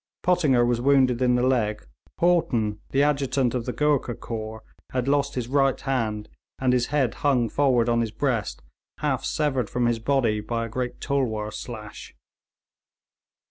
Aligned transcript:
Pottinger 0.23 0.65
was 0.65 0.81
wounded 0.81 1.21
in 1.21 1.35
the 1.35 1.45
leg, 1.45 1.85
Haughton, 2.17 2.79
the 2.89 3.03
adjutant 3.03 3.53
of 3.53 3.65
the 3.67 3.71
Goorkha 3.71 4.15
corps, 4.15 4.63
had 4.93 5.07
lost 5.07 5.35
his 5.35 5.47
right 5.47 5.79
hand, 5.79 6.27
and 6.57 6.73
his 6.73 6.87
head 6.87 7.13
hung 7.21 7.49
forward 7.49 7.87
on 7.87 8.01
his 8.01 8.09
breast, 8.09 8.63
half 9.01 9.23
severed 9.23 9.69
from 9.69 9.85
his 9.85 9.99
body 9.99 10.39
by 10.41 10.65
a 10.65 10.69
great 10.69 10.99
tulwar 11.01 11.51
slash. 11.51 12.15